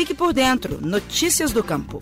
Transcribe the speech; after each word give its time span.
Fique 0.00 0.14
por 0.14 0.32
dentro. 0.32 0.78
Notícias 0.80 1.52
do 1.52 1.62
Campo. 1.62 2.00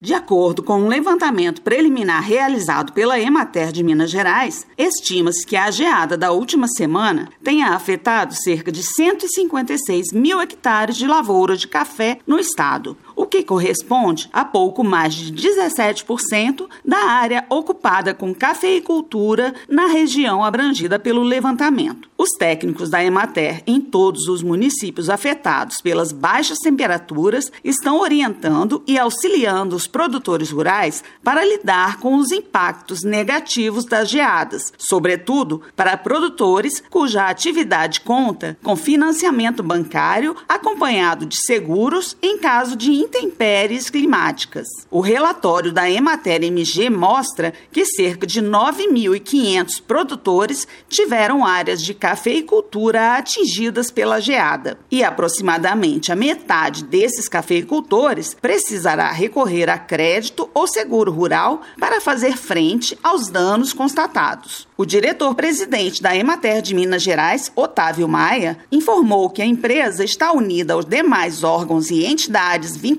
De 0.00 0.12
acordo 0.12 0.60
com 0.60 0.80
um 0.80 0.88
levantamento 0.88 1.62
preliminar 1.62 2.20
realizado 2.20 2.92
pela 2.92 3.20
Emater 3.20 3.70
de 3.70 3.84
Minas 3.84 4.10
Gerais, 4.10 4.66
estima-se 4.76 5.46
que 5.46 5.54
a 5.54 5.70
geada 5.70 6.16
da 6.16 6.32
última 6.32 6.66
semana 6.66 7.28
tenha 7.44 7.68
afetado 7.68 8.34
cerca 8.34 8.72
de 8.72 8.82
156 8.82 10.12
mil 10.12 10.40
hectares 10.40 10.96
de 10.96 11.06
lavoura 11.06 11.56
de 11.56 11.68
café 11.68 12.18
no 12.26 12.40
estado, 12.40 12.96
o 13.16 13.26
que 13.26 13.42
corresponde 13.42 14.28
a 14.32 14.44
pouco 14.44 14.84
mais 14.84 15.14
de 15.14 15.32
17% 15.32 16.68
da 16.84 16.98
área 16.98 17.46
ocupada 17.48 18.12
com 18.12 18.34
cafeicultura 18.34 19.54
na 19.68 19.86
região 19.86 20.44
abrangida 20.44 20.98
pelo 20.98 21.22
levantamento. 21.22 22.08
Os 22.18 22.30
técnicos 22.30 22.90
da 22.90 23.04
Emater 23.04 23.62
em 23.66 23.80
todos 23.80 24.26
os 24.26 24.42
municípios 24.42 25.10
afetados 25.10 25.80
pelas 25.82 26.12
baixas 26.12 26.58
temperaturas 26.58 27.50
estão 27.62 28.00
orientando 28.00 28.82
e 28.86 28.98
auxiliando 28.98 29.76
os 29.76 29.86
produtores 29.86 30.50
rurais 30.50 31.04
para 31.22 31.44
lidar 31.44 31.98
com 31.98 32.16
os 32.16 32.32
impactos 32.32 33.02
negativos 33.02 33.84
das 33.84 34.08
geadas, 34.08 34.72
sobretudo 34.78 35.62
para 35.74 35.96
produtores 35.96 36.82
cuja 36.90 37.28
atividade 37.28 38.00
conta 38.00 38.56
com 38.62 38.76
financiamento 38.76 39.62
bancário 39.62 40.36
acompanhado 40.48 41.26
de 41.26 41.36
seguros 41.36 42.16
em 42.22 42.38
caso 42.38 42.76
de 42.76 43.05
intempéries 43.06 43.88
climáticas. 43.88 44.66
O 44.90 45.00
relatório 45.00 45.72
da 45.72 45.88
Emater 45.88 46.42
MG 46.42 46.90
mostra 46.90 47.52
que 47.70 47.84
cerca 47.84 48.26
de 48.26 48.42
9.500 48.42 49.80
produtores 49.80 50.66
tiveram 50.88 51.44
áreas 51.44 51.80
de 51.80 51.94
cafeicultura 51.94 53.16
atingidas 53.16 53.90
pela 53.90 54.20
geada 54.20 54.78
e 54.90 55.04
aproximadamente 55.04 56.10
a 56.10 56.16
metade 56.16 56.84
desses 56.84 57.28
cafeicultores 57.28 58.34
precisará 58.34 59.10
recorrer 59.12 59.70
a 59.70 59.78
crédito 59.78 60.50
ou 60.52 60.66
seguro 60.66 61.12
rural 61.12 61.62
para 61.78 62.00
fazer 62.00 62.36
frente 62.36 62.98
aos 63.02 63.28
danos 63.28 63.72
constatados. 63.72 64.66
O 64.76 64.84
diretor-presidente 64.84 66.02
da 66.02 66.14
Emater 66.14 66.60
de 66.60 66.74
Minas 66.74 67.02
Gerais, 67.02 67.50
Otávio 67.54 68.08
Maia, 68.08 68.58
informou 68.70 69.30
que 69.30 69.40
a 69.40 69.46
empresa 69.46 70.04
está 70.04 70.32
unida 70.32 70.74
aos 70.74 70.84
demais 70.84 71.42
órgãos 71.42 71.90
e 71.90 72.04
entidades 72.04 72.76
vinculadas 72.76 72.95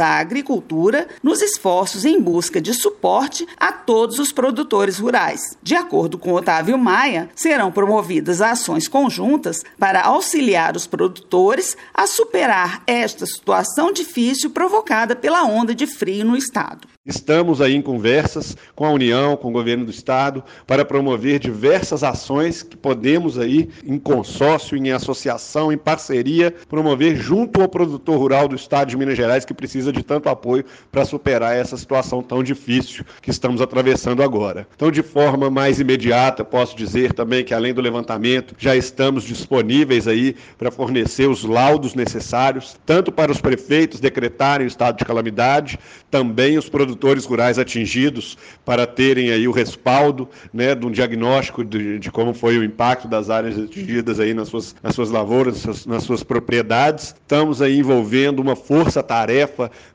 à 0.00 0.18
agricultura 0.18 1.08
nos 1.22 1.42
esforços 1.42 2.04
em 2.04 2.20
busca 2.20 2.60
de 2.60 2.72
suporte 2.74 3.46
a 3.56 3.72
todos 3.72 4.18
os 4.18 4.32
produtores 4.32 4.98
rurais. 4.98 5.56
De 5.62 5.74
acordo 5.74 6.18
com 6.18 6.32
Otávio 6.32 6.78
Maia, 6.78 7.28
serão 7.34 7.70
promovidas 7.70 8.40
ações 8.40 8.88
conjuntas 8.88 9.62
para 9.78 10.02
auxiliar 10.02 10.76
os 10.76 10.86
produtores 10.86 11.76
a 11.92 12.06
superar 12.06 12.82
esta 12.86 13.26
situação 13.26 13.92
difícil 13.92 14.50
provocada 14.50 15.14
pela 15.16 15.44
onda 15.44 15.74
de 15.74 15.86
frio 15.86 16.24
no 16.24 16.36
estado. 16.36 16.88
Estamos 17.04 17.60
aí 17.60 17.74
em 17.74 17.82
conversas 17.82 18.56
com 18.76 18.84
a 18.84 18.90
União, 18.90 19.36
com 19.36 19.48
o 19.48 19.52
governo 19.52 19.84
do 19.84 19.90
estado, 19.90 20.44
para 20.64 20.84
promover 20.84 21.40
diversas 21.40 22.04
ações 22.04 22.62
que 22.62 22.76
podemos 22.76 23.40
aí, 23.40 23.68
em 23.84 23.98
consórcio, 23.98 24.76
em 24.76 24.92
associação, 24.92 25.72
em 25.72 25.76
parceria, 25.76 26.54
promover 26.68 27.16
junto 27.16 27.60
ao 27.60 27.68
produtor 27.68 28.18
rural 28.18 28.46
do 28.46 28.54
estado 28.54 28.88
de 28.88 28.96
Minas 28.96 29.16
Gerais, 29.16 29.31
que 29.44 29.54
precisa 29.54 29.92
de 29.92 30.02
tanto 30.02 30.28
apoio 30.28 30.64
para 30.90 31.04
superar 31.04 31.56
essa 31.56 31.76
situação 31.76 32.22
tão 32.22 32.42
difícil 32.42 33.04
que 33.20 33.30
estamos 33.30 33.60
atravessando 33.60 34.22
agora. 34.22 34.66
Então, 34.74 34.90
de 34.90 35.02
forma 35.02 35.50
mais 35.50 35.80
imediata, 35.80 36.44
posso 36.44 36.76
dizer 36.76 37.12
também 37.12 37.44
que, 37.44 37.54
além 37.54 37.74
do 37.74 37.80
levantamento, 37.80 38.54
já 38.58 38.76
estamos 38.76 39.24
disponíveis 39.24 40.06
aí 40.06 40.36
para 40.58 40.70
fornecer 40.70 41.28
os 41.28 41.44
laudos 41.44 41.94
necessários, 41.94 42.76
tanto 42.84 43.10
para 43.10 43.32
os 43.32 43.40
prefeitos 43.40 44.00
decretarem 44.00 44.66
o 44.66 44.68
estado 44.68 44.98
de 44.98 45.04
calamidade, 45.04 45.78
também 46.10 46.58
os 46.58 46.68
produtores 46.68 46.92
produtores 46.92 47.24
rurais 47.24 47.58
atingidos 47.58 48.36
para 48.64 48.86
terem 48.86 49.30
aí 49.30 49.48
o 49.48 49.52
respaldo 49.52 50.28
né, 50.52 50.74
de 50.74 50.86
um 50.86 50.90
diagnóstico 50.90 51.64
de, 51.64 51.98
de 51.98 52.10
como 52.10 52.34
foi 52.34 52.58
o 52.58 52.64
impacto 52.64 53.08
das 53.08 53.30
áreas 53.30 53.58
atingidas 53.58 54.20
aí 54.20 54.34
nas 54.34 54.48
suas, 54.48 54.74
nas 54.82 54.94
suas 54.94 55.10
lavouras, 55.10 55.54
nas 55.54 55.62
suas, 55.62 55.86
nas 55.86 56.02
suas 56.04 56.22
propriedades. 56.22 57.14
Estamos 57.14 57.62
aí 57.62 57.78
envolvendo 57.78 58.40
uma 58.40 58.54
força-tarefa 58.56 59.21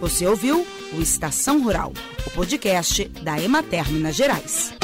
Você 0.00 0.26
ouviu 0.26 0.66
o 0.92 1.00
Estação 1.00 1.62
Rural, 1.62 1.92
o 2.26 2.30
podcast 2.30 3.04
da 3.22 3.40
Emater 3.40 3.90
Minas 3.90 4.14
Gerais. 4.14 4.74